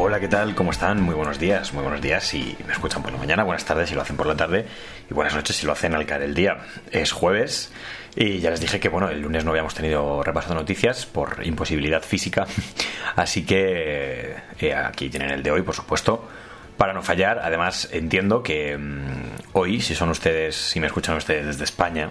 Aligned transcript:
Hola, 0.00 0.20
¿qué 0.20 0.28
tal? 0.28 0.54
¿Cómo 0.54 0.70
están? 0.70 1.02
Muy 1.02 1.16
buenos 1.16 1.40
días, 1.40 1.74
muy 1.74 1.82
buenos 1.82 2.00
días 2.00 2.22
si 2.22 2.56
me 2.64 2.72
escuchan 2.72 3.02
por 3.02 3.10
la 3.10 3.18
mañana, 3.18 3.42
buenas 3.42 3.64
tardes 3.64 3.88
si 3.88 3.96
lo 3.96 4.02
hacen 4.02 4.16
por 4.16 4.28
la 4.28 4.36
tarde 4.36 4.64
y 5.10 5.12
buenas 5.12 5.34
noches 5.34 5.56
si 5.56 5.66
lo 5.66 5.72
hacen 5.72 5.92
al 5.92 6.06
caer 6.06 6.22
el 6.22 6.34
día. 6.34 6.58
Es 6.92 7.10
jueves 7.10 7.72
y 8.14 8.38
ya 8.38 8.50
les 8.50 8.60
dije 8.60 8.78
que 8.78 8.88
bueno, 8.88 9.08
el 9.08 9.20
lunes 9.20 9.44
no 9.44 9.50
habíamos 9.50 9.74
tenido 9.74 10.22
repaso 10.22 10.50
de 10.50 10.54
noticias 10.54 11.04
por 11.04 11.44
imposibilidad 11.44 12.00
física, 12.00 12.46
así 13.16 13.44
que 13.44 14.36
eh, 14.60 14.72
aquí 14.72 15.10
tienen 15.10 15.30
el 15.30 15.42
de 15.42 15.50
hoy, 15.50 15.62
por 15.62 15.74
supuesto, 15.74 16.28
para 16.76 16.92
no 16.92 17.02
fallar. 17.02 17.40
Además, 17.42 17.88
entiendo 17.90 18.40
que 18.44 18.78
mm, 18.78 19.54
hoy, 19.54 19.80
si 19.80 19.96
son 19.96 20.10
ustedes, 20.10 20.54
si 20.54 20.78
me 20.78 20.86
escuchan 20.86 21.16
ustedes 21.16 21.44
desde 21.44 21.64
España 21.64 22.10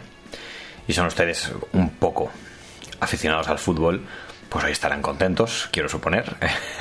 y 0.90 0.91
son 0.91 1.07
ustedes 1.07 1.54
un 1.71 1.91
poco 1.91 2.31
aficionados 2.99 3.48
al 3.48 3.59
fútbol, 3.59 4.04
pues 4.49 4.63
hoy 4.65 4.71
estarán 4.71 5.01
contentos, 5.01 5.69
quiero 5.71 5.89
suponer, 5.89 6.35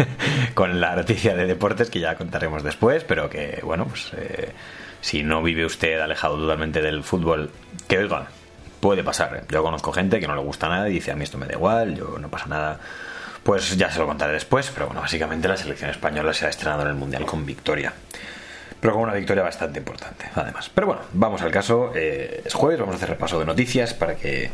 con 0.55 0.81
la 0.81 0.95
noticia 0.95 1.35
de 1.35 1.47
deportes 1.47 1.91
que 1.91 2.01
ya 2.01 2.15
contaremos 2.15 2.63
después, 2.63 3.05
pero 3.05 3.29
que, 3.29 3.61
bueno, 3.63 3.87
pues 3.87 4.13
eh, 4.17 4.53
si 5.01 5.23
no 5.23 5.43
vive 5.43 5.65
usted 5.65 6.01
alejado 6.01 6.37
totalmente 6.37 6.81
del 6.81 7.03
fútbol, 7.03 7.51
que 7.89 7.99
oiga, 7.99 8.29
puede 8.81 9.03
pasar. 9.03 9.45
Yo 9.49 9.63
conozco 9.63 9.93
gente 9.93 10.21
que 10.21 10.29
no 10.29 10.35
le 10.35 10.43
gusta 10.43 10.69
nada 10.69 10.89
y 10.89 10.93
dice, 10.93 11.13
a 11.13 11.17
mí 11.17 11.25
esto 11.25 11.39
me 11.39 11.47
da 11.47 11.55
igual, 11.55 11.97
yo 11.97 12.19
no 12.19 12.29
pasa 12.29 12.47
nada. 12.47 12.79
Pues 13.43 13.77
ya 13.77 13.91
se 13.91 13.99
lo 14.01 14.07
contaré 14.07 14.33
después, 14.33 14.71
pero 14.73 14.87
bueno, 14.87 15.01
básicamente 15.01 15.47
la 15.49 15.57
selección 15.57 15.91
española 15.91 16.33
se 16.33 16.47
ha 16.47 16.49
estrenado 16.49 16.83
en 16.83 16.89
el 16.89 16.95
Mundial 16.95 17.25
con 17.25 17.47
victoria. 17.47 17.93
Pero 18.81 18.95
con 18.95 19.03
una 19.05 19.15
victoria 19.15 19.43
bastante 19.43 19.79
importante, 19.79 20.27
además. 20.35 20.71
Pero 20.75 20.89
bueno, 20.89 21.03
vamos 21.13 21.43
al 21.43 21.51
caso. 21.51 21.93
Eh, 21.95 22.43
es 22.45 22.55
jueves, 22.55 22.79
vamos 22.79 22.95
a 22.95 22.97
hacer 22.97 23.09
repaso 23.09 23.39
de 23.39 23.47
noticias 23.47 23.95
para 23.95 24.17
que 24.17 24.51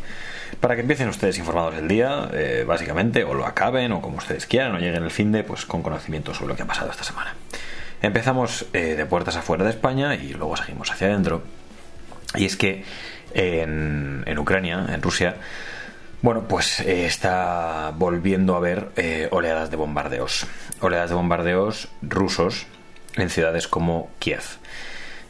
para 0.59 0.75
que 0.75 0.81
empiecen 0.81 1.07
ustedes 1.09 1.37
informados 1.37 1.75
el 1.75 1.87
día, 1.87 2.29
eh, 2.33 2.63
básicamente, 2.67 3.23
o 3.23 3.33
lo 3.33 3.45
acaben, 3.45 3.91
o 3.91 4.01
como 4.01 4.17
ustedes 4.17 4.45
quieran, 4.45 4.75
o 4.75 4.79
lleguen 4.79 5.03
el 5.03 5.11
fin 5.11 5.31
de, 5.31 5.43
pues 5.43 5.65
con 5.65 5.81
conocimiento 5.81 6.33
sobre 6.33 6.49
lo 6.49 6.55
que 6.55 6.63
ha 6.63 6.67
pasado 6.67 6.91
esta 6.91 7.03
semana. 7.03 7.35
Empezamos 8.01 8.65
eh, 8.73 8.95
de 8.95 9.05
puertas 9.05 9.35
afuera 9.35 9.63
de 9.63 9.69
España 9.69 10.15
y 10.15 10.33
luego 10.33 10.57
seguimos 10.57 10.91
hacia 10.91 11.07
adentro. 11.07 11.43
Y 12.35 12.45
es 12.45 12.57
que 12.57 12.83
en, 13.33 14.37
Ucrania, 14.37 14.85
en 14.89 15.01
Rusia, 15.01 15.35
bueno, 16.21 16.47
pues 16.47 16.79
eh, 16.81 17.05
está 17.05 17.93
volviendo 17.95 18.55
a 18.55 18.57
haber 18.57 19.29
oleadas 19.31 19.71
de 19.71 19.77
bombardeos. 19.77 20.47
Oleadas 20.81 21.09
de 21.09 21.15
bombardeos 21.15 21.89
rusos 22.01 22.65
en 23.15 23.29
ciudades 23.29 23.67
como 23.67 24.09
Kiev. 24.19 24.43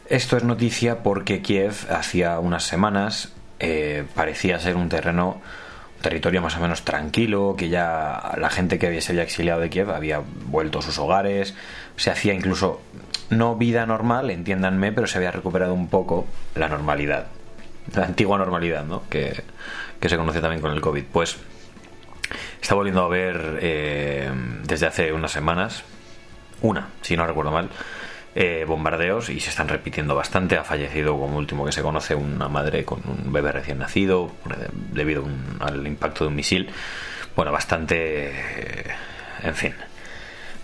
Esto 0.06 0.36
es 0.36 0.44
noticia 0.44 1.02
porque 1.02 1.40
Kiev 1.40 1.74
hacía 1.90 2.38
unas 2.38 2.64
semanas 2.64 3.32
eh, 3.60 4.04
parecía 4.14 4.58
ser 4.58 4.76
un 4.76 4.88
terreno, 4.88 5.40
territorio 6.00 6.42
más 6.42 6.56
o 6.56 6.60
menos 6.60 6.82
tranquilo, 6.82 7.54
que 7.56 7.68
ya 7.68 8.34
la 8.36 8.50
gente 8.50 8.78
que 8.78 9.00
se 9.00 9.12
había 9.12 9.22
exiliado 9.22 9.60
de 9.60 9.70
Kiev 9.70 9.90
había 9.90 10.22
vuelto 10.46 10.80
a 10.80 10.82
sus 10.82 10.98
hogares, 10.98 11.54
se 11.96 12.10
hacía 12.10 12.34
incluso, 12.34 12.80
no 13.30 13.56
vida 13.56 13.86
normal, 13.86 14.30
entiéndanme, 14.30 14.92
pero 14.92 15.06
se 15.06 15.18
había 15.18 15.30
recuperado 15.30 15.74
un 15.74 15.88
poco 15.88 16.26
la 16.54 16.68
normalidad, 16.68 17.26
la 17.94 18.04
antigua 18.04 18.38
normalidad, 18.38 18.84
¿no? 18.84 19.02
Que, 19.08 19.42
se 20.02 20.18
conoce 20.18 20.42
también 20.42 20.60
con 20.60 20.70
el 20.72 20.82
COVID. 20.82 21.04
Pues 21.10 21.38
está 22.60 22.74
volviendo 22.74 23.02
a 23.02 23.08
ver 23.08 23.58
eh, 23.62 24.30
desde 24.64 24.86
hace 24.86 25.14
unas 25.14 25.32
semanas, 25.32 25.82
una, 26.60 26.88
si 27.00 27.16
no 27.16 27.26
recuerdo 27.26 27.50
mal, 27.50 27.70
eh, 28.36 28.64
bombardeos 28.66 29.28
y 29.28 29.38
se 29.38 29.50
están 29.50 29.68
repitiendo 29.68 30.16
bastante. 30.16 30.56
Ha 30.56 30.64
fallecido, 30.64 31.16
como 31.18 31.38
último 31.38 31.64
que 31.64 31.70
se 31.70 31.82
conoce, 31.82 32.16
una 32.16 32.48
madre 32.48 32.84
con 32.84 33.00
un 33.06 33.32
bebé 33.32 33.52
recién 33.52 33.78
nacido 33.78 34.32
debido 34.92 35.24
al 35.60 35.86
impacto 35.86 36.24
de 36.24 36.28
un 36.28 36.34
misil. 36.34 36.70
Bueno, 37.36 37.52
bastante. 37.52 38.30
Eh, 38.30 38.84
en 39.44 39.54
fin. 39.54 39.74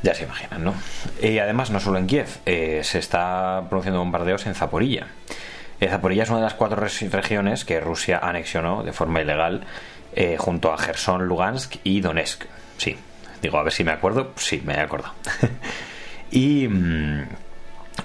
Ya 0.02 0.14
se 0.14 0.24
imaginan, 0.24 0.64
¿no? 0.64 0.74
Y 1.22 1.38
además, 1.38 1.70
no 1.70 1.78
solo 1.78 1.98
en 1.98 2.06
Kiev, 2.06 2.28
eh, 2.46 2.80
se 2.82 2.98
está 2.98 3.66
produciendo 3.68 4.00
bombardeos 4.00 4.46
en 4.46 4.54
Zaporilla. 4.54 5.06
Zaporilla 5.78 6.24
es 6.24 6.30
una 6.30 6.38
de 6.38 6.44
las 6.44 6.54
cuatro 6.54 6.80
regiones 6.80 7.64
que 7.64 7.80
Rusia 7.80 8.18
anexionó 8.22 8.82
de 8.82 8.92
forma 8.92 9.20
ilegal 9.22 9.64
junto 10.38 10.72
a 10.72 10.78
Gerson, 10.78 11.26
Lugansk 11.26 11.76
y 11.84 12.00
Donetsk. 12.00 12.44
Sí, 12.76 12.96
digo, 13.40 13.58
a 13.58 13.62
ver 13.62 13.72
si 13.72 13.84
me 13.84 13.92
acuerdo. 13.92 14.32
Sí, 14.36 14.60
me 14.64 14.74
he 14.74 14.80
acordado. 14.80 15.14
y. 16.30 16.66
Mm, 16.66 17.24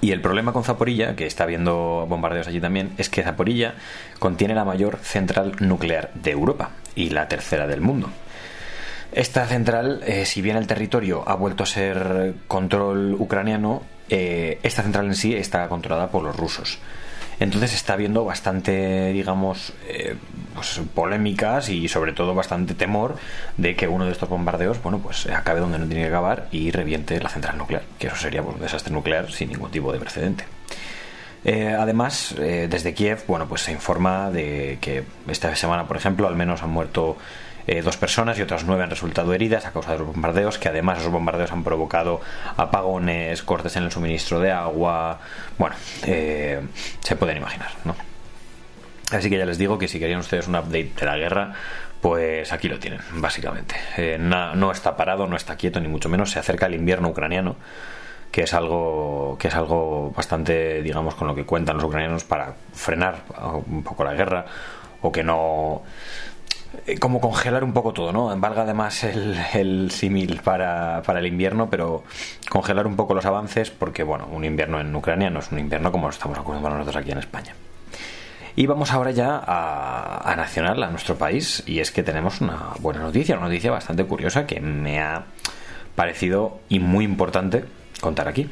y 0.00 0.12
el 0.12 0.20
problema 0.20 0.52
con 0.52 0.64
Zaporilla, 0.64 1.16
que 1.16 1.26
está 1.26 1.44
habiendo 1.44 2.06
bombardeos 2.08 2.48
allí 2.48 2.60
también, 2.60 2.92
es 2.98 3.08
que 3.08 3.22
Zaporilla 3.22 3.74
contiene 4.18 4.54
la 4.54 4.64
mayor 4.64 4.98
central 5.02 5.56
nuclear 5.60 6.10
de 6.14 6.30
Europa 6.30 6.70
y 6.94 7.10
la 7.10 7.28
tercera 7.28 7.66
del 7.66 7.80
mundo. 7.80 8.10
Esta 9.12 9.46
central, 9.46 10.02
eh, 10.06 10.26
si 10.26 10.42
bien 10.42 10.56
el 10.56 10.66
territorio 10.66 11.24
ha 11.26 11.34
vuelto 11.34 11.62
a 11.62 11.66
ser 11.66 12.34
control 12.48 13.14
ucraniano, 13.18 13.82
eh, 14.08 14.58
esta 14.62 14.82
central 14.82 15.06
en 15.06 15.14
sí 15.14 15.34
está 15.34 15.68
controlada 15.68 16.10
por 16.10 16.22
los 16.22 16.36
rusos. 16.36 16.78
Entonces 17.38 17.74
está 17.74 17.94
habiendo 17.94 18.24
bastante, 18.24 19.12
digamos, 19.12 19.72
eh, 19.88 20.16
pues, 20.56 20.80
polémicas 20.92 21.68
y 21.68 21.86
sobre 21.86 22.12
todo 22.12 22.34
bastante 22.34 22.74
temor 22.74 23.16
de 23.56 23.76
que 23.76 23.86
uno 23.86 24.06
de 24.06 24.12
estos 24.12 24.28
bombardeos, 24.28 24.82
bueno, 24.82 24.98
pues 24.98 25.26
acabe 25.26 25.60
donde 25.60 25.78
no 25.78 25.86
tiene 25.86 26.02
que 26.02 26.08
acabar 26.08 26.48
y 26.50 26.72
reviente 26.72 27.20
la 27.20 27.28
central 27.28 27.56
nuclear, 27.58 27.82
que 27.98 28.08
eso 28.08 28.16
sería 28.16 28.42
pues, 28.42 28.56
un 28.56 28.62
desastre 28.62 28.92
nuclear 28.92 29.30
sin 29.30 29.50
ningún 29.50 29.70
tipo 29.70 29.92
de 29.92 30.00
precedente. 30.00 30.44
Eh, 31.48 31.76
además, 31.78 32.34
eh, 32.38 32.66
desde 32.68 32.92
Kiev, 32.92 33.22
bueno, 33.28 33.46
pues 33.46 33.62
se 33.62 33.70
informa 33.70 34.32
de 34.32 34.78
que 34.80 35.04
esta 35.28 35.54
semana, 35.54 35.86
por 35.86 35.96
ejemplo, 35.96 36.26
al 36.26 36.34
menos 36.34 36.64
han 36.64 36.70
muerto 36.70 37.16
eh, 37.68 37.82
dos 37.82 37.96
personas 37.96 38.36
y 38.36 38.42
otras 38.42 38.64
nueve 38.64 38.82
han 38.82 38.90
resultado 38.90 39.32
heridas 39.32 39.64
a 39.64 39.70
causa 39.70 39.92
de 39.92 39.98
los 39.98 40.08
bombardeos, 40.08 40.58
que 40.58 40.68
además 40.68 40.98
esos 40.98 41.12
bombardeos 41.12 41.52
han 41.52 41.62
provocado 41.62 42.20
apagones, 42.56 43.42
cortes 43.42 43.76
en 43.76 43.84
el 43.84 43.92
suministro 43.92 44.40
de 44.40 44.50
agua. 44.50 45.20
Bueno, 45.56 45.76
se 46.02 47.16
pueden 47.16 47.36
imaginar, 47.36 47.70
¿no? 47.84 47.94
Así 49.12 49.30
que 49.30 49.38
ya 49.38 49.46
les 49.46 49.58
digo 49.58 49.78
que 49.78 49.86
si 49.86 50.00
querían 50.00 50.20
ustedes 50.20 50.48
un 50.48 50.56
update 50.56 50.92
de 50.98 51.06
la 51.06 51.16
guerra, 51.16 51.52
pues 52.00 52.52
aquí 52.52 52.68
lo 52.68 52.78
tienen, 52.78 53.00
básicamente. 53.14 53.76
Eh, 53.96 54.18
no, 54.18 54.72
está 54.72 54.96
parado, 54.96 55.26
no 55.26 55.36
está 55.36 55.56
quieto, 55.56 55.80
ni 55.80 55.88
mucho 55.88 56.08
menos. 56.08 56.30
Se 56.30 56.38
acerca 56.38 56.66
el 56.66 56.74
invierno 56.74 57.08
ucraniano, 57.08 57.56
que 58.32 58.42
es 58.42 58.52
algo, 58.52 59.36
que 59.38 59.48
es 59.48 59.54
algo 59.54 60.10
bastante, 60.10 60.82
digamos, 60.82 61.14
con 61.14 61.28
lo 61.28 61.34
que 61.34 61.44
cuentan 61.44 61.76
los 61.76 61.84
ucranianos 61.84 62.24
para 62.24 62.54
frenar 62.72 63.22
un 63.66 63.82
poco 63.84 64.02
la 64.02 64.14
guerra 64.14 64.44
o 65.02 65.12
que 65.12 65.22
no 65.22 65.82
eh, 66.86 66.98
como 66.98 67.20
congelar 67.20 67.64
un 67.64 67.72
poco 67.72 67.92
todo, 67.92 68.12
¿no? 68.12 68.36
Valga 68.38 68.62
además 68.62 69.04
el, 69.04 69.38
el 69.54 69.90
símil 69.92 70.40
para, 70.42 71.02
para, 71.02 71.20
el 71.20 71.26
invierno, 71.26 71.70
pero 71.70 72.02
congelar 72.50 72.86
un 72.86 72.96
poco 72.96 73.14
los 73.14 73.24
avances 73.24 73.70
porque, 73.70 74.02
bueno, 74.02 74.26
un 74.32 74.44
invierno 74.44 74.80
en 74.80 74.94
Ucrania 74.94 75.30
no 75.30 75.40
es 75.40 75.52
un 75.52 75.60
invierno 75.60 75.92
como 75.92 76.08
estamos 76.10 76.38
acostumbrados 76.38 76.78
nosotros 76.80 77.02
aquí 77.02 77.12
en 77.12 77.18
España. 77.18 77.54
Y 78.56 78.66
vamos 78.66 78.90
ahora 78.92 79.10
ya 79.10 79.36
a, 79.36 80.32
a, 80.32 80.34
Nacional, 80.34 80.82
a 80.82 80.90
nuestro 80.90 81.16
país, 81.16 81.62
y 81.66 81.80
es 81.80 81.92
que 81.92 82.02
tenemos 82.02 82.40
una 82.40 82.70
buena 82.80 83.00
noticia, 83.00 83.36
una 83.36 83.48
noticia 83.48 83.70
bastante 83.70 84.04
curiosa 84.06 84.46
que 84.46 84.60
me 84.60 84.98
ha 84.98 85.26
parecido 85.94 86.60
y 86.70 86.80
muy 86.80 87.04
importante 87.04 87.64
contar 88.00 88.28
aquí. 88.28 88.48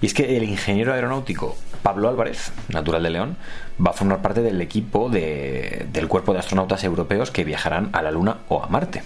Y 0.00 0.06
es 0.06 0.14
que 0.14 0.36
el 0.36 0.44
ingeniero 0.44 0.94
aeronáutico 0.94 1.56
Pablo 1.82 2.08
Álvarez, 2.08 2.52
natural 2.68 3.02
de 3.02 3.10
León, 3.10 3.36
va 3.84 3.90
a 3.90 3.94
formar 3.94 4.22
parte 4.22 4.40
del 4.40 4.60
equipo 4.60 5.10
del 5.10 6.08
cuerpo 6.08 6.32
de 6.32 6.38
astronautas 6.38 6.82
europeos 6.84 7.30
que 7.30 7.44
viajarán 7.44 7.90
a 7.92 8.02
la 8.02 8.10
Luna 8.10 8.38
o 8.48 8.62
a 8.62 8.68
Marte. 8.68 9.02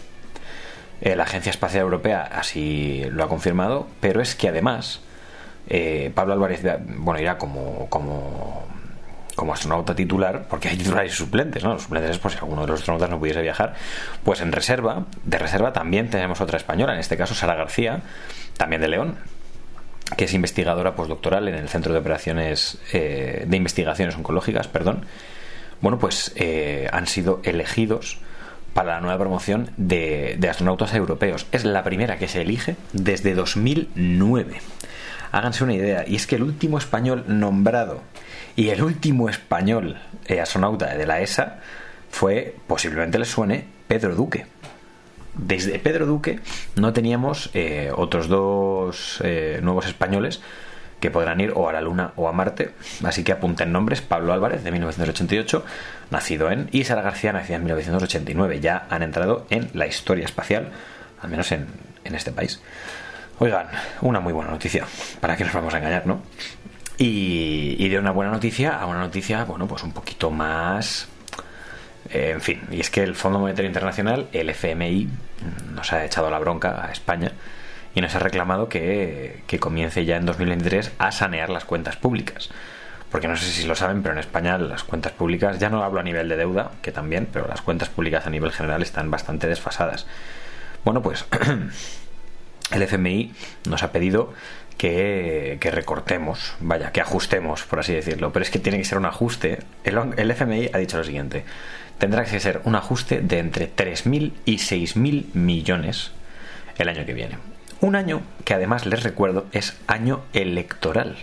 Eh, 1.00 1.16
la 1.16 1.24
Agencia 1.24 1.50
Espacial 1.50 1.82
Europea 1.82 2.22
así 2.22 3.04
lo 3.10 3.24
ha 3.24 3.28
confirmado, 3.28 3.86
pero 4.00 4.20
es 4.20 4.34
que 4.34 4.48
además 4.48 5.00
eh, 5.68 6.10
Pablo 6.14 6.34
Álvarez 6.34 6.62
bueno, 6.98 7.20
irá 7.20 7.38
como, 7.38 7.88
como, 7.88 8.66
como 9.36 9.53
astronauta 9.53 9.94
titular, 9.94 10.47
porque 10.48 10.68
hay 10.68 10.77
titulares 10.77 11.12
y 11.12 11.16
suplentes, 11.16 11.62
¿no? 11.62 11.74
Los 11.74 11.83
suplentes 11.83 12.12
es 12.12 12.18
por 12.18 12.33
si 12.33 12.38
alguno 12.38 12.62
de 12.62 12.68
los 12.68 12.80
astronautas 12.80 13.10
no 13.10 13.18
pudiese 13.18 13.42
viajar. 13.42 13.74
Pues 14.24 14.41
en 14.41 14.50
reserva, 14.50 15.04
de 15.24 15.38
reserva 15.38 15.72
también 15.72 16.10
tenemos 16.10 16.41
otra 16.41 16.56
española, 16.56 16.94
en 16.94 17.00
este 17.00 17.16
caso 17.16 17.34
Sara 17.34 17.54
García, 17.54 18.00
también 18.56 18.80
de 18.80 18.88
León, 18.88 19.16
que 20.16 20.24
es 20.24 20.34
investigadora 20.34 20.97
postdoctoral 20.97 21.48
en 21.48 21.54
el 21.54 21.68
Centro 21.68 21.92
de 21.92 21.98
Operaciones 21.98 22.78
eh, 22.92 23.44
de 23.47 23.56
Investigaciones 23.56 24.16
Oncológicas, 24.16 24.68
perdón. 24.68 25.04
Bueno, 25.83 25.98
pues 25.98 26.33
eh, 26.36 26.88
han 26.91 27.06
sido 27.06 27.41
elegidos 27.44 28.18
para 28.72 28.94
la 28.94 29.00
nueva 29.00 29.18
promoción 29.18 29.71
de, 29.77 30.36
de, 30.38 30.48
astronautas 30.48 30.94
europeos. 30.94 31.47
Es 31.53 31.65
la 31.65 31.83
primera 31.83 32.16
que 32.18 32.28
se 32.28 32.41
elige 32.41 32.77
desde 32.92 33.34
2009. 33.34 34.60
Háganse 35.33 35.65
una 35.65 35.74
idea. 35.74 36.04
Y 36.06 36.16
es 36.16 36.27
que 36.27 36.36
el 36.36 36.42
último 36.42 36.78
español 36.78 37.24
nombrado 37.27 38.03
y 38.56 38.68
el 38.71 38.83
último 38.83 39.28
español 39.28 39.98
eh, 40.27 40.41
astronauta 40.41 40.94
de 40.94 41.06
la 41.06 41.21
ESA 41.21 41.60
fue, 42.10 42.56
posiblemente 42.66 43.18
les 43.18 43.28
suene, 43.28 43.66
Pedro 43.88 44.15
Duque 44.15 44.47
desde 45.36 45.78
Pedro 45.78 46.06
Duque 46.06 46.41
no 46.77 46.92
teníamos 46.92 47.50
eh, 47.54 47.91
otros 47.94 48.28
dos 48.28 49.21
eh, 49.22 49.60
nuevos 49.62 49.86
españoles 49.86 50.41
que 51.00 51.10
podrán 51.10 51.41
ir 51.41 51.53
o 51.54 51.68
a 51.68 51.72
la 51.72 51.83
Luna 51.83 52.12
o 52.16 52.27
a 52.27 52.33
Marte. 52.33 52.71
Así 53.04 53.22
que 53.22 53.33
apunten 53.33 53.71
nombres. 53.71 54.00
Pablo 54.00 54.33
Álvarez, 54.33 54.65
de 54.65 54.71
1988, 54.71 55.65
nacido 56.10 56.50
en... 56.50 56.71
Y 56.72 56.84
Sara 56.84 57.03
García, 57.03 57.34
nacida 57.34 57.56
en 57.56 57.65
1989. 57.65 58.60
Ya 58.60 58.86
han 58.88 59.03
entrado 59.03 59.47
en 59.50 59.68
la 59.74 59.86
historia 59.86 60.24
espacial, 60.24 60.71
al 61.21 61.28
menos 61.28 61.53
en, 61.53 61.66
este 62.04 62.33
país. 62.33 62.62
Oigan, 63.38 63.66
una 64.00 64.21
muy 64.21 64.33
buena 64.33 64.50
noticia, 64.50 64.86
para 65.21 65.36
que 65.36 65.44
nos 65.44 65.53
vamos 65.53 65.74
a 65.74 65.78
engañar, 65.78 66.06
¿no? 66.06 66.22
Y, 66.98 67.89
de 67.89 67.98
una 67.98 68.10
buena 68.10 68.33
noticia 68.33 68.78
a 68.78 68.87
una 68.87 69.01
noticia, 69.01 69.45
bueno, 69.45 69.66
pues 69.66 69.83
un 69.83 69.93
poquito 69.93 70.31
más... 70.31 71.09
Eh, 72.10 72.31
en 72.34 72.41
fin, 72.41 72.63
y 72.71 72.81
es 72.81 72.91
que 72.91 73.03
el 73.03 73.15
Fondo 73.15 73.39
Monetario 73.39 73.69
Internacional, 73.69 74.28
el 74.33 74.48
FMI, 74.51 75.09
nos 75.75 75.93
ha 75.93 76.04
echado 76.04 76.31
la 76.31 76.39
bronca 76.39 76.87
a 76.87 76.93
España 76.93 77.33
y 77.95 78.01
nos 78.01 78.15
ha 78.15 78.21
reclamado 78.21 78.69
que, 78.69 79.43
que 79.47 79.59
comience 79.59 80.04
ya 80.04 80.16
en 80.16 80.27
2023 80.27 80.93
a 80.98 81.10
sanear 81.10 81.51
las 81.51 81.65
cuentas 81.65 81.97
públicas 81.97 82.51
porque 83.10 83.28
no 83.28 83.37
sé 83.37 83.47
si 83.47 83.66
lo 83.66 83.75
saben, 83.75 84.03
pero 84.03 84.13
en 84.15 84.19
España 84.19 84.59
las 84.59 84.84
cuentas 84.84 85.13
públicas, 85.13 85.59
ya 85.59 85.71
no 85.71 85.83
hablo 85.83 86.01
a 86.01 86.03
nivel 86.03 86.28
de 86.28 86.37
deuda, 86.37 86.72
que 86.83 86.93
también, 86.93 87.28
pero 87.33 87.47
las 87.48 87.63
cuentas 87.63 87.89
públicas 87.89 88.27
a 88.27 88.31
nivel 88.31 88.53
general 88.53 88.83
están 88.83 89.10
bastante 89.10 89.47
desfasadas. 89.47 90.07
Bueno, 90.84 91.03
pues 91.03 91.25
el 92.72 92.83
FMI 92.83 93.33
nos 93.68 93.83
ha 93.83 93.92
pedido 93.92 94.33
que, 94.77 95.59
recortemos, 95.72 96.54
vaya, 96.60 96.92
que 96.92 97.01
ajustemos, 97.01 97.65
por 97.65 97.80
así 97.80 97.95
decirlo. 97.95 98.33
Pero 98.33 98.45
es 98.45 98.51
que 98.51 98.59
tiene 98.59 98.78
que 98.78 98.84
ser 98.84 98.98
un 98.98 99.07
ajuste. 99.07 99.59
El, 99.84 100.30
FMI 100.30 100.71
ha 100.72 100.78
dicho 100.78 100.98
lo 100.98 101.04
siguiente. 101.04 101.45
Tendrá 101.98 102.24
que 102.24 102.41
ser 102.41 102.60
un 102.65 102.74
ajuste 102.74 103.21
de 103.21 103.39
entre 103.39 103.74
3.000 103.74 104.33
y 104.45 104.57
6.000 104.57 105.34
millones 105.34 106.13
el 106.77 106.89
año 106.89 107.07
que 107.07 107.15
viene. 107.15 107.39
Un 107.80 107.97
año 107.97 108.22
que 108.45 108.54
además 108.54 108.86
les 108.86 109.03
recuerdo 109.03 109.47
es 109.53 109.77
año 109.86 110.22
electoral. 110.33 111.16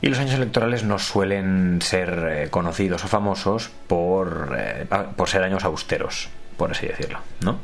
Y 0.00 0.08
los 0.08 0.18
años 0.18 0.34
electorales 0.34 0.84
no 0.84 0.98
suelen 0.98 1.80
ser 1.80 2.28
eh, 2.30 2.50
conocidos 2.50 3.04
o 3.04 3.08
famosos 3.08 3.70
por, 3.86 4.54
eh, 4.58 4.86
por 5.16 5.28
ser 5.28 5.42
años 5.42 5.64
austeros, 5.64 6.28
por 6.58 6.72
así 6.72 6.86
decirlo, 6.86 7.20
¿no? 7.40 7.58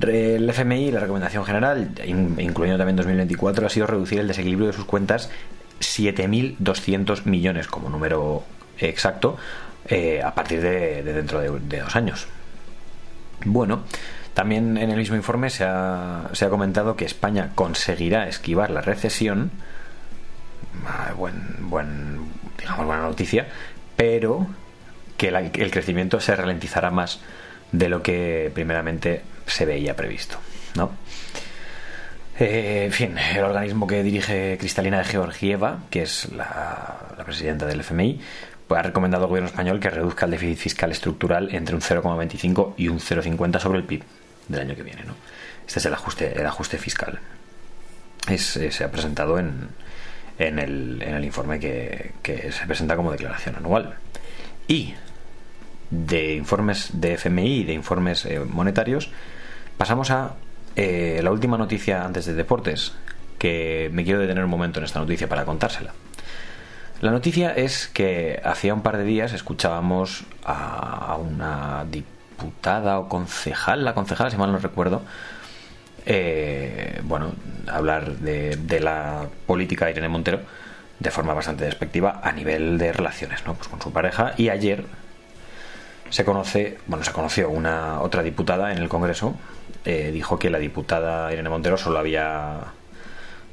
El 0.00 0.48
FMI, 0.48 0.90
la 0.90 1.00
recomendación 1.00 1.44
general, 1.44 1.90
incluyendo 2.06 2.76
también 2.76 2.96
2024, 2.96 3.66
ha 3.66 3.70
sido 3.70 3.86
reducir 3.86 4.20
el 4.20 4.28
desequilibrio 4.28 4.66
de 4.66 4.72
sus 4.74 4.84
cuentas 4.84 5.30
7.200 5.80 7.24
millones 7.24 7.66
como 7.66 7.88
número 7.88 8.44
exacto 8.78 9.38
eh, 9.88 10.20
a 10.22 10.34
partir 10.34 10.60
de, 10.60 11.02
dentro 11.02 11.40
de, 11.40 11.80
dos 11.80 11.96
años. 11.96 12.26
Bueno, 13.44 13.84
también 14.34 14.76
en 14.76 14.90
el 14.90 14.98
mismo 14.98 15.16
informe 15.16 15.48
se 15.48 15.64
ha, 15.64 16.28
se 16.32 16.44
ha 16.44 16.50
comentado 16.50 16.96
que 16.96 17.06
España 17.06 17.52
conseguirá 17.54 18.28
esquivar 18.28 18.70
la 18.70 18.82
recesión. 18.82 19.50
Ah, 20.86 21.12
buen, 21.16 21.70
buen, 21.70 22.18
digamos, 22.58 22.84
buena 22.84 23.02
noticia, 23.02 23.48
pero 23.96 24.46
que 25.16 25.28
el 25.28 25.70
crecimiento 25.70 26.20
se 26.20 26.36
ralentizará 26.36 26.90
más 26.90 27.20
de 27.72 27.88
lo 27.88 28.02
que 28.02 28.50
primeramente 28.54 29.22
se 29.46 29.64
veía 29.64 29.94
previsto. 29.94 30.38
¿no? 30.74 30.92
Eh, 32.38 32.84
en 32.86 32.92
fin, 32.92 33.16
el 33.18 33.44
organismo 33.44 33.86
que 33.86 34.02
dirige 34.02 34.56
Cristalina 34.58 34.98
de 34.98 35.04
Georgieva, 35.04 35.80
que 35.90 36.02
es 36.02 36.30
la, 36.32 36.98
presidenta 37.24 37.66
del 37.66 37.80
FMI, 37.80 38.20
pues 38.68 38.78
ha 38.78 38.82
recomendado 38.82 39.24
al 39.24 39.28
gobierno 39.28 39.48
español 39.48 39.80
que 39.80 39.88
reduzca 39.88 40.26
el 40.26 40.32
déficit 40.32 40.58
fiscal 40.58 40.92
estructural 40.92 41.54
entre 41.54 41.74
un 41.74 41.80
0,25 41.80 42.74
y 42.76 42.88
un 42.88 42.98
0,50 42.98 43.60
sobre 43.60 43.78
el 43.78 43.84
PIB 43.84 44.02
del 44.48 44.60
año 44.60 44.76
que 44.76 44.82
viene. 44.82 45.02
¿no? 45.04 45.14
Este 45.66 45.78
es 45.78 45.86
el 45.86 45.94
ajuste, 45.94 46.38
el 46.38 46.46
ajuste 46.46 46.76
fiscal. 46.76 47.18
Es, 48.28 48.56
eh, 48.56 48.70
se 48.70 48.84
ha 48.84 48.90
presentado 48.90 49.38
en, 49.38 49.68
en, 50.38 50.58
el, 50.58 51.02
en 51.02 51.14
el 51.14 51.24
informe 51.24 51.58
que, 51.58 52.12
que 52.22 52.52
se 52.52 52.66
presenta 52.66 52.96
como 52.96 53.12
declaración 53.12 53.56
anual. 53.56 53.96
Y 54.68 54.94
de 55.90 56.34
informes 56.34 56.90
de 56.92 57.14
FMI 57.14 57.60
y 57.60 57.64
de 57.64 57.72
informes 57.72 58.26
eh, 58.26 58.40
monetarios, 58.40 59.10
pasamos 59.76 60.10
a 60.10 60.34
eh, 60.74 61.20
la 61.22 61.30
última 61.30 61.56
noticia 61.56 62.04
antes 62.04 62.26
de 62.26 62.34
deportes, 62.34 62.94
que 63.38 63.90
me 63.92 64.04
quiero 64.04 64.20
detener 64.20 64.44
un 64.44 64.50
momento 64.50 64.80
en 64.80 64.84
esta 64.84 64.98
noticia 64.98 65.28
para 65.28 65.44
contársela. 65.44 65.92
La 67.00 67.10
noticia 67.10 67.52
es 67.52 67.88
que 67.88 68.40
hacía 68.42 68.72
un 68.72 68.82
par 68.82 68.96
de 68.96 69.04
días 69.04 69.32
escuchábamos 69.32 70.24
a 70.44 71.18
una 71.20 71.84
diputada 71.90 72.98
o 72.98 73.08
concejal, 73.08 73.84
la 73.84 73.94
concejal, 73.94 74.30
si 74.30 74.38
mal 74.38 74.50
no 74.50 74.58
recuerdo, 74.58 75.02
eh, 76.06 77.00
bueno, 77.04 77.32
hablar 77.66 78.16
de, 78.18 78.56
de, 78.56 78.80
la 78.80 79.26
política 79.46 79.86
de 79.86 79.90
Irene 79.90 80.08
Montero 80.08 80.40
de 81.00 81.10
forma 81.10 81.34
bastante 81.34 81.64
despectiva 81.64 82.20
a 82.22 82.32
nivel 82.32 82.78
de 82.78 82.92
relaciones, 82.92 83.44
¿no? 83.44 83.54
Pues 83.54 83.68
con 83.68 83.82
su 83.82 83.92
pareja. 83.92 84.32
Y 84.36 84.48
ayer 84.48 84.84
se 86.10 86.24
conoce, 86.24 86.78
bueno, 86.86 87.04
se 87.04 87.12
conoció 87.12 87.50
una 87.50 88.00
otra 88.00 88.22
diputada 88.22 88.72
en 88.72 88.78
el 88.78 88.88
Congreso, 88.88 89.34
eh, 89.84 90.10
dijo 90.12 90.38
que 90.38 90.50
la 90.50 90.58
diputada 90.58 91.32
Irene 91.32 91.48
Montero 91.48 91.76
solo 91.76 91.98
había 91.98 92.72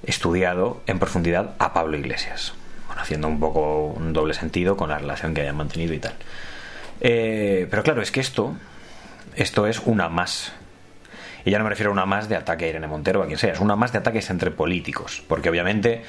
estudiado 0.04 0.82
en 0.88 1.00
profundidad 1.00 1.56
a 1.60 1.74
Pablo 1.74 1.98
Iglesias, 1.98 2.54
bueno, 2.88 3.02
haciendo 3.02 3.28
un 3.28 3.40
poco 3.40 3.88
un 3.88 4.14
doble 4.14 4.34
sentido 4.34 4.76
con 4.76 4.90
la 4.90 4.98
relación 4.98 5.34
que 5.34 5.42
hayan 5.42 5.56
mantenido 5.56 5.94
y 5.94 6.00
tal. 6.00 6.14
Eh, 7.02 7.68
pero 7.70 7.84
claro, 7.84 8.02
es 8.02 8.12
que 8.12 8.20
esto, 8.20 8.56
esto 9.36 9.68
es 9.68 9.80
una 9.86 10.10
más. 10.10 10.54
Y 11.46 11.52
ya 11.52 11.58
no 11.58 11.66
me 11.66 11.70
refiero 11.70 11.92
a 11.92 11.94
una 11.94 12.06
más 12.06 12.30
de 12.30 12.38
ataque 12.38 12.66
a 12.66 12.70
Irene 12.70 12.88
Montero 12.88 13.20
o 13.20 13.24
a 13.24 13.26
quien 13.28 13.38
sea, 13.38 13.54
es 13.54 13.60
una 13.60 13.76
más 13.76 13.92
de 13.92 13.98
ataques 13.98 14.30
entre 14.30 14.52
políticos, 14.52 15.24
porque 15.28 15.50
obviamente 15.50 16.04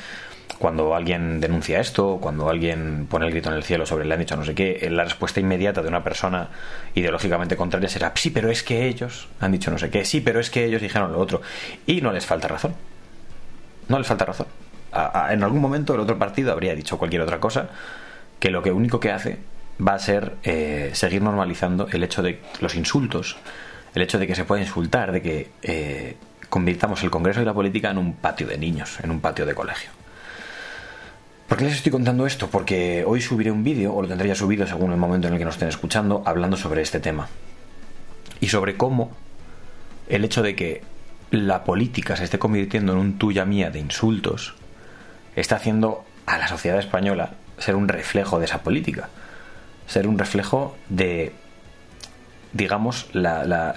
cuando 0.58 0.94
alguien 0.94 1.41
denuncia 1.41 1.81
esto, 1.81 2.19
cuando 2.20 2.49
alguien 2.49 3.06
pone 3.08 3.26
el 3.26 3.32
grito 3.32 3.50
en 3.50 3.56
el 3.56 3.64
cielo 3.64 3.87
sobre 3.87 4.05
le 4.05 4.14
han 4.14 4.20
dicho 4.20 4.37
no 4.37 4.44
sé 4.44 4.55
qué, 4.55 4.88
la 4.91 5.05
respuesta 5.05 5.41
inmediata 5.41 5.82
de 5.82 5.88
una 5.88 6.05
persona 6.05 6.49
ideológicamente 6.94 7.56
contraria 7.56 7.88
será 7.88 8.12
sí, 8.14 8.31
pero 8.31 8.50
es 8.50 8.62
que 8.62 8.87
ellos 8.87 9.29
han 9.41 9.52
dicho 9.52 9.70
no 9.70 9.79
sé 9.79 9.91
qué, 9.91 10.05
sí, 10.05 10.20
pero 10.20 10.41
es 10.41 10.50
que 10.50 10.64
ellos 10.64 10.81
dijeron 10.81 11.12
lo 11.12 11.19
otro. 11.19 11.43
Y 11.87 12.00
no 12.00 12.12
les 12.12 12.26
falta 12.26 12.49
razón. 12.49 12.75
No 13.88 13.99
les 13.99 14.06
falta 14.06 14.25
razón. 14.25 14.46
en 15.31 15.43
algún 15.43 15.61
momento 15.61 15.94
el 15.94 16.00
otro 16.00 16.19
partido 16.19 16.52
habría 16.52 16.75
dicho 16.75 16.99
cualquier 16.99 17.23
otra 17.23 17.40
cosa 17.40 17.69
que 18.38 18.50
lo 18.50 18.62
que 18.62 18.73
único 18.73 19.00
que 19.00 19.11
hace 19.11 19.38
va 19.85 19.94
a 19.94 19.99
ser 19.99 20.35
eh, 20.43 20.90
seguir 20.94 21.23
normalizando 21.23 21.88
el 21.90 22.02
hecho 22.05 22.23
de 22.23 22.40
los 22.61 22.75
insultos, 22.75 23.37
el 23.94 24.02
hecho 24.02 24.19
de 24.19 24.26
que 24.26 24.35
se 24.35 24.44
pueda 24.44 24.62
insultar, 24.62 25.12
de 25.12 25.23
que 25.23 25.50
eh, 25.62 26.17
convirtamos 26.49 27.02
el 27.02 27.11
Congreso 27.11 27.43
y 27.43 27.44
la 27.44 27.55
política 27.55 27.90
en 27.90 27.99
un 27.99 28.14
patio 28.14 28.47
de 28.47 28.58
niños, 28.58 28.99
en 29.02 29.11
un 29.11 29.20
patio 29.20 29.47
de 29.47 29.55
colegio. 29.55 29.90
¿Por 31.55 31.61
qué 31.61 31.67
les 31.67 31.77
estoy 31.77 31.93
contando 31.93 32.27
esto? 32.27 32.51
Porque 32.51 33.05
hoy 33.07 33.21
subiré 33.21 33.52
un 33.52 33.62
vídeo, 33.62 33.95
o 33.95 34.02
lo 34.02 34.09
tendré 34.09 34.26
ya 34.26 34.35
subido 34.35 34.67
según 34.67 34.90
el 34.90 34.97
momento 34.97 35.28
en 35.28 35.35
el 35.35 35.38
que 35.38 35.45
nos 35.45 35.55
estén 35.55 35.69
escuchando, 35.69 36.25
hablando 36.26 36.57
sobre 36.57 36.83
este 36.83 36.99
tema. 36.99 37.28
Y 38.40 38.49
sobre 38.49 38.76
cómo 38.76 39.12
el 40.09 40.25
hecho 40.25 40.43
de 40.43 40.57
que 40.57 40.83
la 41.31 41.62
política 41.62 42.17
se 42.17 42.25
esté 42.25 42.40
convirtiendo 42.40 42.90
en 42.90 42.99
un 42.99 43.19
tuya 43.19 43.45
mía 43.45 43.71
de 43.71 43.78
insultos 43.78 44.57
está 45.37 45.55
haciendo 45.55 46.05
a 46.26 46.38
la 46.38 46.49
sociedad 46.49 46.81
española 46.81 47.35
ser 47.59 47.76
un 47.76 47.87
reflejo 47.87 48.40
de 48.40 48.47
esa 48.47 48.64
política. 48.64 49.09
Ser 49.87 50.09
un 50.09 50.19
reflejo 50.19 50.76
de, 50.88 51.35
digamos, 52.52 53.07
la, 53.12 53.45
la, 53.45 53.76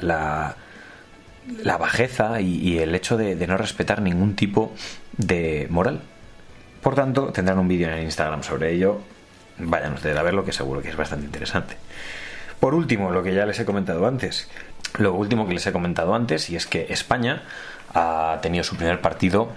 la, 1.61 1.77
bajeza 1.77 2.41
y, 2.41 2.79
el 2.79 2.95
hecho 2.95 3.17
de 3.17 3.45
no 3.45 3.55
respetar 3.55 4.01
ningún 4.01 4.35
tipo 4.35 4.73
de 5.15 5.67
moral. 5.69 6.01
Por 6.81 6.95
tanto, 6.95 7.31
tendrán 7.31 7.59
un 7.59 7.67
vídeo 7.67 7.87
en 7.87 7.95
el 7.95 8.03
Instagram 8.03 8.43
sobre 8.43 8.73
ello. 8.73 9.01
Vayan 9.57 9.93
ustedes 9.93 10.17
a 10.17 10.23
verlo, 10.23 10.45
que 10.45 10.51
seguro 10.51 10.81
que 10.81 10.89
es 10.89 10.95
bastante 10.95 11.25
interesante. 11.25 11.77
Por 12.59 12.73
último, 12.73 13.11
lo 13.11 13.23
que 13.23 13.33
ya 13.33 13.45
les 13.45 13.59
he 13.59 13.65
comentado 13.65 14.07
antes. 14.07 14.49
Lo 14.97 15.13
último 15.13 15.47
que 15.47 15.53
les 15.53 15.65
he 15.67 15.71
comentado 15.71 16.15
antes, 16.15 16.49
y 16.49 16.55
es 16.55 16.65
que 16.65 16.87
España 16.89 17.43
ha 17.93 18.39
tenido 18.41 18.63
su 18.63 18.75
primer 18.75 19.01
partido 19.01 19.53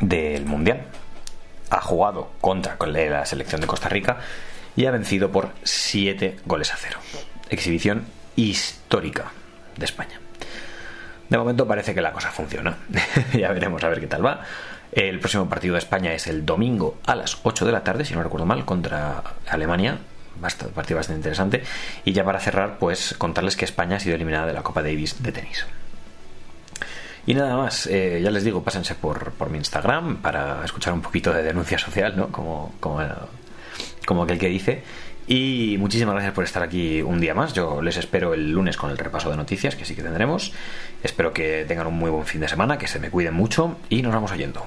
del 0.00 0.44
Mundial. 0.44 0.82
Ha 1.70 1.80
jugado 1.80 2.30
contra 2.40 2.76
la 2.86 3.24
selección 3.26 3.60
de 3.60 3.66
Costa 3.66 3.88
Rica 3.88 4.18
y 4.76 4.86
ha 4.86 4.90
vencido 4.90 5.30
por 5.30 5.50
7 5.62 6.38
goles 6.46 6.72
a 6.72 6.76
0. 6.76 6.98
Exhibición 7.48 8.06
histórica 8.36 9.32
de 9.76 9.84
España. 9.84 10.20
De 11.28 11.38
momento 11.38 11.66
parece 11.66 11.94
que 11.94 12.00
la 12.00 12.12
cosa 12.12 12.30
funciona. 12.30 12.76
ya 13.32 13.52
veremos 13.52 13.82
a 13.84 13.88
ver 13.88 14.00
qué 14.00 14.08
tal 14.08 14.24
va. 14.24 14.42
El 14.92 15.20
próximo 15.20 15.48
partido 15.48 15.74
de 15.74 15.78
España 15.78 16.12
es 16.14 16.26
el 16.26 16.44
domingo 16.44 16.98
a 17.06 17.14
las 17.14 17.38
8 17.42 17.64
de 17.64 17.72
la 17.72 17.84
tarde, 17.84 18.04
si 18.04 18.14
no 18.14 18.22
recuerdo 18.22 18.46
mal, 18.46 18.64
contra 18.64 19.22
Alemania. 19.48 19.98
Bastante, 20.40 20.74
partido 20.74 20.96
bastante 20.96 21.18
interesante. 21.18 21.62
Y 22.04 22.12
ya 22.12 22.24
para 22.24 22.40
cerrar, 22.40 22.78
pues 22.78 23.14
contarles 23.18 23.56
que 23.56 23.64
España 23.64 23.96
ha 23.96 24.00
sido 24.00 24.16
eliminada 24.16 24.46
de 24.46 24.52
la 24.54 24.62
Copa 24.62 24.82
Davis 24.82 25.22
de 25.22 25.32
tenis. 25.32 25.66
Y 27.26 27.34
nada 27.34 27.56
más, 27.56 27.86
eh, 27.86 28.20
ya 28.22 28.30
les 28.30 28.44
digo, 28.44 28.64
pásense 28.64 28.94
por, 28.94 29.32
por, 29.32 29.50
mi 29.50 29.58
Instagram 29.58 30.16
para 30.16 30.64
escuchar 30.64 30.94
un 30.94 31.02
poquito 31.02 31.32
de 31.32 31.42
denuncia 31.42 31.78
social, 31.78 32.16
¿no? 32.16 32.28
Como, 32.28 32.74
como, 32.80 33.00
como 34.10 34.24
aquel 34.24 34.40
que 34.40 34.48
dice. 34.48 34.82
Y 35.28 35.76
muchísimas 35.78 36.14
gracias 36.14 36.34
por 36.34 36.42
estar 36.42 36.64
aquí 36.64 37.00
un 37.00 37.20
día 37.20 37.32
más. 37.32 37.52
Yo 37.52 37.80
les 37.80 37.96
espero 37.96 38.34
el 38.34 38.50
lunes 38.50 38.76
con 38.76 38.90
el 38.90 38.98
repaso 38.98 39.30
de 39.30 39.36
noticias, 39.36 39.76
que 39.76 39.84
sí 39.84 39.94
que 39.94 40.02
tendremos. 40.02 40.52
Espero 41.04 41.32
que 41.32 41.64
tengan 41.68 41.86
un 41.86 41.94
muy 41.94 42.10
buen 42.10 42.26
fin 42.26 42.40
de 42.40 42.48
semana, 42.48 42.76
que 42.76 42.88
se 42.88 42.98
me 42.98 43.08
cuiden 43.08 43.34
mucho 43.34 43.76
y 43.88 44.02
nos 44.02 44.12
vamos 44.12 44.32
oyendo. 44.32 44.66